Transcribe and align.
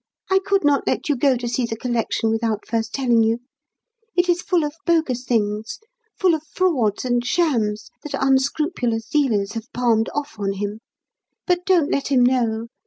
I 0.31 0.39
could 0.43 0.63
not 0.63 0.87
let 0.87 1.09
you 1.09 1.15
go 1.15 1.37
to 1.37 1.47
see 1.47 1.67
the 1.67 1.75
collection 1.77 2.31
without 2.31 2.67
first 2.67 2.91
telling 2.91 3.21
you. 3.21 3.37
It 4.15 4.29
is 4.29 4.41
full 4.41 4.63
of 4.63 4.73
bogus 4.83 5.25
things, 5.25 5.77
full 6.17 6.33
of 6.33 6.41
frauds 6.55 7.05
and 7.05 7.23
shams 7.23 7.91
that 8.01 8.15
unscrupulous 8.19 9.07
dealers 9.07 9.51
have 9.51 9.71
palmed 9.73 10.09
off 10.15 10.39
on 10.39 10.53
him. 10.53 10.79
But 11.45 11.67
don't 11.67 11.91
let 11.91 12.07
him 12.07 12.23
know. 12.23 12.65